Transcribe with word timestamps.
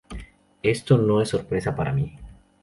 Esto 0.63 0.97
no 0.97 1.21
es 1.21 1.29
sorpresa 1.29 1.75
para 1.75 1.93
mí. 1.93 2.17